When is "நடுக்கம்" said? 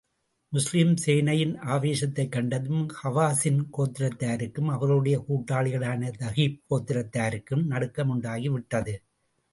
7.63-8.09